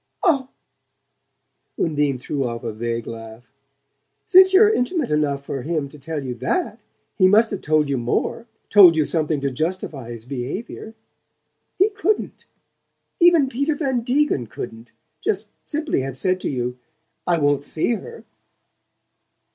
[0.23, 0.49] "Oh"
[1.79, 3.51] Undine threw off a vague laugh.
[4.25, 6.81] "Since you're intimate enough for him to tell you THAT
[7.19, 10.95] he must, have told you more told you something to justify his behaviour.
[11.77, 12.47] He couldn't
[13.19, 16.79] even Peter Van Degen couldn't just simply have said to you:
[17.27, 18.23] 'I wont see her.'"